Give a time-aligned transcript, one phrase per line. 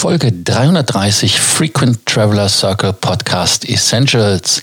[0.00, 4.62] Folge 330 Frequent Traveler Circle Podcast Essentials.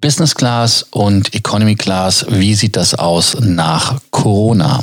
[0.00, 2.24] Business Class und Economy Class.
[2.30, 4.82] Wie sieht das aus nach Corona?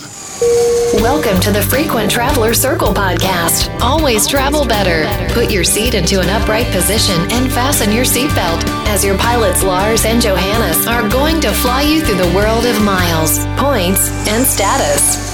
[1.02, 3.72] Welcome to the Frequent Traveler Circle podcast.
[3.82, 5.08] Always travel better.
[5.34, 10.06] Put your seat into an upright position and fasten your seatbelt as your pilots Lars
[10.06, 15.25] and Johannes are going to fly you through the world of miles, points, and status.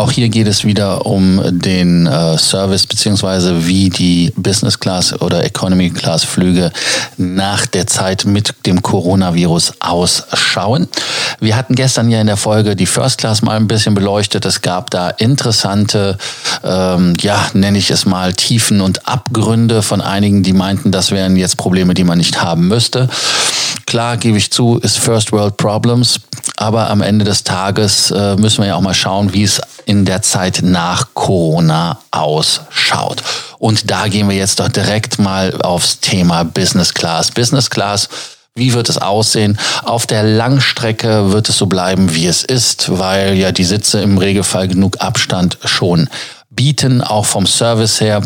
[0.00, 5.44] Auch hier geht es wieder um den äh, Service beziehungsweise wie die Business Class oder
[5.44, 6.72] Economy Class Flüge
[7.18, 10.88] nach der Zeit mit dem Coronavirus ausschauen.
[11.38, 14.46] Wir hatten gestern ja in der Folge die First Class mal ein bisschen beleuchtet.
[14.46, 16.16] Es gab da interessante,
[16.64, 21.36] ähm, ja, nenne ich es mal, Tiefen und Abgründe von einigen, die meinten, das wären
[21.36, 23.10] jetzt Probleme, die man nicht haben müsste.
[23.84, 26.20] Klar, gebe ich zu, ist First World Problems,
[26.60, 30.04] aber am Ende des Tages äh, müssen wir ja auch mal schauen, wie es in
[30.04, 33.22] der Zeit nach Corona ausschaut.
[33.58, 37.30] Und da gehen wir jetzt doch direkt mal aufs Thema Business Class.
[37.30, 38.08] Business Class
[38.54, 39.58] wie wird es aussehen?
[39.84, 44.18] Auf der Langstrecke wird es so bleiben, wie es ist, weil ja die Sitze im
[44.18, 46.08] Regelfall genug Abstand schon
[46.50, 48.22] bieten, auch vom Service her.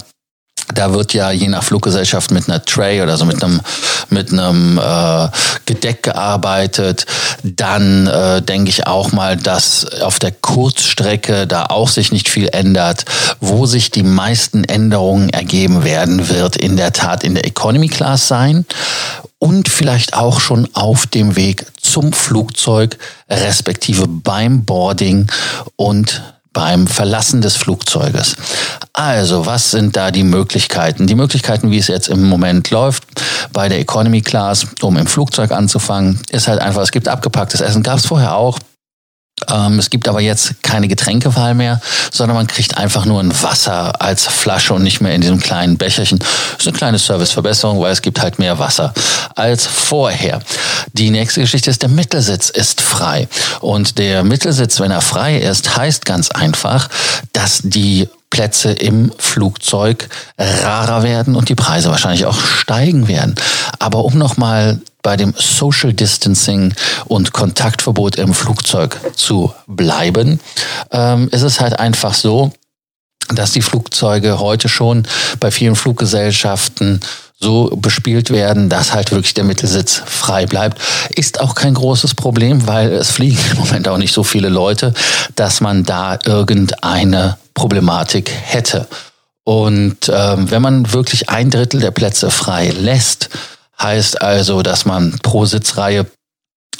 [0.73, 3.61] Da wird ja je nach Fluggesellschaft mit einer Tray oder so mit einem
[4.09, 5.29] mit einem äh,
[5.67, 7.07] Gedeck gearbeitet.
[7.43, 12.48] Dann äh, denke ich auch mal, dass auf der Kurzstrecke da auch sich nicht viel
[12.48, 13.05] ändert.
[13.41, 18.29] Wo sich die meisten Änderungen ergeben werden, wird in der Tat in der Economy Class
[18.29, 18.65] sein
[19.39, 22.97] und vielleicht auch schon auf dem Weg zum Flugzeug,
[23.29, 25.27] respektive beim Boarding
[25.77, 26.23] und
[26.55, 28.37] beim Verlassen des Flugzeuges.
[28.95, 31.07] Also, was sind da die Möglichkeiten?
[31.07, 33.05] Die Möglichkeiten, wie es jetzt im Moment läuft,
[33.53, 37.83] bei der Economy Class, um im Flugzeug anzufangen, ist halt einfach, es gibt abgepacktes Essen,
[37.83, 38.59] gab es vorher auch.
[39.50, 41.81] Ähm, es gibt aber jetzt keine Getränkewahl mehr,
[42.12, 45.77] sondern man kriegt einfach nur ein Wasser als Flasche und nicht mehr in diesem kleinen
[45.77, 46.19] Becherchen.
[46.19, 46.28] Das
[46.61, 48.92] ist eine kleine Serviceverbesserung, weil es gibt halt mehr Wasser
[49.34, 50.41] als vorher.
[50.92, 53.29] Die nächste Geschichte ist, der Mittelsitz ist frei.
[53.61, 56.89] Und der Mittelsitz, wenn er frei ist, heißt ganz einfach,
[57.33, 60.08] dass die Plätze im Flugzeug
[60.39, 63.36] rarer werden und die Preise wahrscheinlich auch steigen werden.
[63.79, 70.41] Aber um nochmal bei dem Social Distancing und Kontaktverbot im Flugzeug zu bleiben,
[70.91, 72.53] ähm, ist halt einfach so,
[73.29, 75.07] dass die Flugzeuge heute schon
[75.39, 77.01] bei vielen Fluggesellschaften
[77.39, 80.81] so bespielt werden, dass halt wirklich der Mittelsitz frei bleibt.
[81.11, 84.95] Ist auch kein großes Problem, weil es fliegen im Moment auch nicht so viele Leute,
[85.37, 88.87] dass man da irgendeine Problematik hätte.
[89.45, 93.29] Und ähm, wenn man wirklich ein Drittel der Plätze frei lässt,
[93.84, 96.06] heißt also, dass man pro Sitzreihe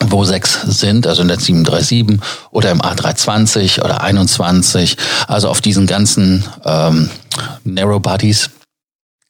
[0.07, 2.21] wo sechs sind, also in der 737
[2.51, 4.97] oder im A320 oder 21,
[5.29, 7.09] also auf diesen ganzen ähm,
[7.63, 8.51] Narrow Bodies,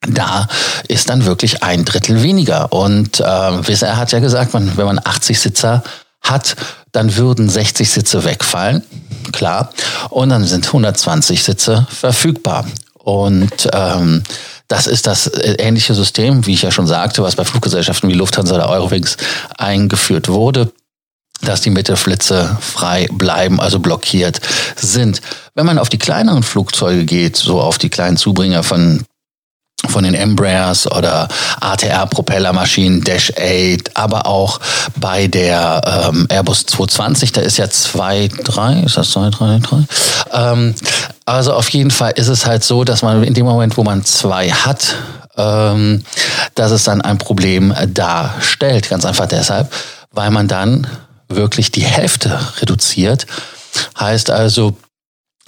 [0.08, 0.48] da
[0.88, 2.72] ist dann wirklich ein Drittel weniger.
[2.72, 5.82] Und äh, Wisser hat ja gesagt, man, wenn man 80 Sitzer
[6.22, 6.56] hat,
[6.92, 8.82] dann würden 60 Sitze wegfallen,
[9.32, 9.70] klar,
[10.08, 12.64] und dann sind 120 Sitze verfügbar.
[13.04, 14.22] Und ähm,
[14.66, 18.14] das ist das äh, ähnliche System, wie ich ja schon sagte, was bei Fluggesellschaften wie
[18.14, 19.16] Lufthansa oder Eurowings
[19.56, 20.72] eingeführt wurde
[21.42, 24.40] dass die Mittelflitze frei bleiben, also blockiert
[24.76, 25.20] sind.
[25.54, 29.04] Wenn man auf die kleineren Flugzeuge geht, so auf die kleinen Zubringer von
[29.88, 31.28] von den Embraers oder
[31.60, 34.58] ATR-Propellermaschinen, Dash 8, aber auch
[34.96, 39.84] bei der ähm, Airbus 220, da ist ja 2, 3, ist das 2, 3, 3?
[40.32, 40.74] Ähm,
[41.24, 44.04] also auf jeden Fall ist es halt so, dass man in dem Moment, wo man
[44.04, 44.96] zwei hat,
[45.36, 46.04] ähm,
[46.54, 48.88] dass es dann ein Problem darstellt.
[48.88, 49.72] Ganz einfach deshalb,
[50.12, 50.86] weil man dann
[51.28, 53.26] wirklich die Hälfte reduziert.
[53.98, 54.76] Heißt also,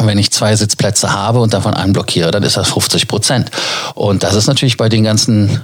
[0.03, 3.51] wenn ich zwei Sitzplätze habe und davon einen blockiere, dann ist das 50 Prozent.
[3.95, 5.63] Und das ist natürlich bei den ganzen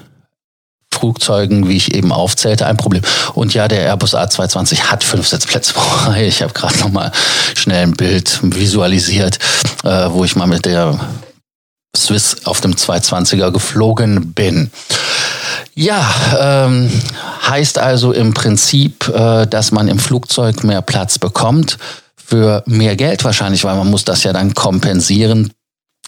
[1.03, 3.03] Flugzeugen, wie ich eben aufzählte, ein Problem.
[3.35, 6.13] Und ja, der Airbus A220 hat fünf Sitzplätze pro.
[6.13, 7.11] Ich habe gerade noch mal
[7.57, 9.41] schnell ein Bild visualisiert,
[9.83, 11.01] äh, wo ich mal mit der
[11.97, 14.71] Swiss auf dem 220er geflogen bin.
[15.75, 16.89] Ja, ähm,
[17.49, 21.79] heißt also im Prinzip, äh, dass man im Flugzeug mehr Platz bekommt
[22.15, 25.51] für mehr Geld wahrscheinlich, weil man muss das ja dann kompensieren.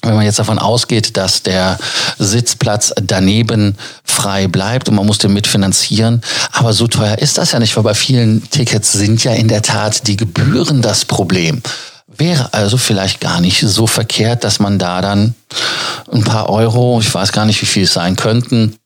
[0.04, 1.78] Wenn man jetzt davon ausgeht, dass der
[2.19, 3.78] Sitzplatz daneben
[4.14, 6.22] frei bleibt und man muss den mitfinanzieren,
[6.52, 9.62] aber so teuer ist das ja nicht, weil bei vielen Tickets sind ja in der
[9.62, 11.62] Tat die Gebühren das Problem.
[12.16, 15.34] Wäre also vielleicht gar nicht so verkehrt, dass man da dann
[16.12, 18.76] ein paar Euro, ich weiß gar nicht, wie viel es sein könnten,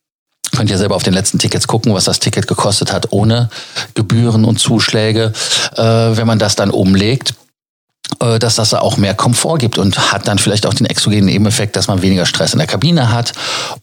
[0.57, 3.51] Könnt ihr selber auf den letzten Tickets gucken, was das Ticket gekostet hat, ohne
[3.95, 5.33] Gebühren und Zuschläge.
[5.77, 7.35] Äh, wenn man das dann umlegt,
[8.19, 11.89] dass das auch mehr Komfort gibt und hat dann vielleicht auch den exogenen Nebeneffekt, dass
[11.89, 13.33] man weniger Stress in der Kabine hat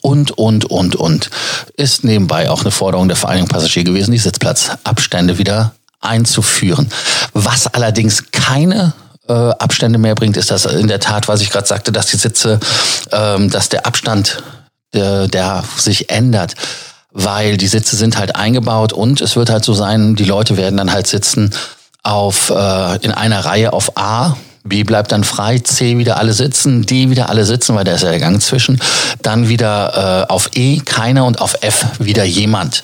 [0.01, 1.29] und, und, und, und.
[1.77, 6.89] Ist nebenbei auch eine Forderung der Vereinigung Passagier gewesen, die Sitzplatzabstände wieder einzuführen.
[7.33, 8.93] Was allerdings keine
[9.27, 12.17] äh, Abstände mehr bringt, ist das in der Tat, was ich gerade sagte, dass die
[12.17, 12.59] Sitze,
[13.11, 14.43] ähm, dass der Abstand,
[14.93, 16.55] der, der sich ändert
[17.17, 20.75] weil die Sitze sind halt eingebaut und es wird halt so sein, die Leute werden
[20.75, 21.51] dann halt sitzen
[22.05, 26.85] auf äh, in einer Reihe auf A B bleibt dann frei, C wieder alle sitzen,
[26.87, 28.81] D wieder alle sitzen, weil da ist ja der Gang zwischen.
[29.21, 32.81] Dann wieder äh, auf E keiner und auf F wieder jemand.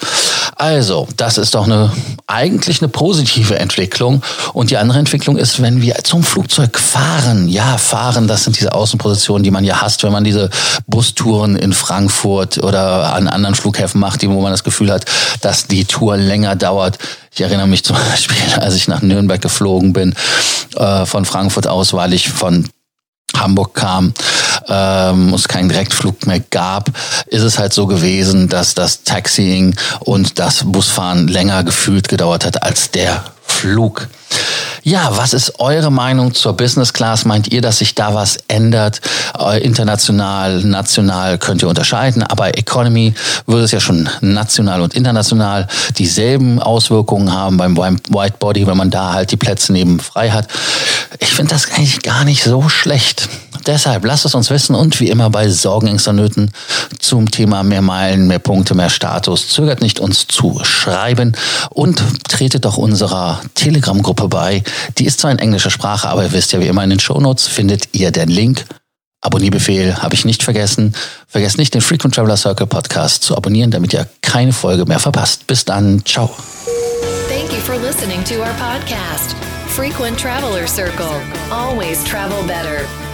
[0.61, 1.91] Also, das ist doch eine
[2.27, 4.21] eigentlich eine positive Entwicklung.
[4.53, 7.47] Und die andere Entwicklung ist, wenn wir zum Flugzeug fahren.
[7.47, 10.51] Ja, fahren, das sind diese Außenpositionen, die man ja hasst, wenn man diese
[10.85, 15.05] Bustouren in Frankfurt oder an anderen Flughäfen macht, wo man das Gefühl hat,
[15.41, 16.99] dass die Tour länger dauert.
[17.33, 20.13] Ich erinnere mich zum Beispiel, als ich nach Nürnberg geflogen bin,
[20.75, 22.69] äh, von Frankfurt aus, weil ich von
[23.35, 24.13] Hamburg kam,
[24.71, 26.89] ähm, es keinen Direktflug mehr gab,
[27.27, 32.63] ist es halt so gewesen, dass das Taxiing und das Busfahren länger gefühlt gedauert hat
[32.63, 34.07] als der Flug.
[34.83, 37.25] Ja, was ist eure Meinung zur Business Class?
[37.25, 39.01] Meint ihr, dass sich da was ändert?
[39.37, 43.13] Äh, international, national könnt ihr unterscheiden, aber Economy
[43.45, 48.89] würde es ja schon national und international dieselben Auswirkungen haben beim White Body, wenn man
[48.89, 50.47] da halt die Plätze neben frei hat.
[51.19, 53.29] Ich finde das eigentlich gar nicht so schlecht.
[53.65, 56.51] Deshalb lasst es uns wissen und wie immer bei Sorgen, Ängsten, Nöten
[56.99, 59.49] zum Thema mehr Meilen, mehr Punkte, mehr Status.
[59.49, 61.35] Zögert nicht, uns zu schreiben
[61.69, 64.63] und tretet doch unserer Telegram-Gruppe bei.
[64.97, 67.47] Die ist zwar in englischer Sprache, aber ihr wisst ja, wie immer in den Shownotes
[67.47, 68.65] findet ihr den Link.
[69.21, 70.95] Abonnierbefehl habe ich nicht vergessen.
[71.27, 75.45] Vergesst nicht, den Frequent Traveler Circle Podcast zu abonnieren, damit ihr keine Folge mehr verpasst.
[75.45, 76.03] Bis dann.
[76.05, 76.35] Ciao.
[77.29, 79.35] Thank you for listening to our podcast,
[79.67, 81.21] Frequent Traveler Circle.
[81.51, 82.83] Always travel better.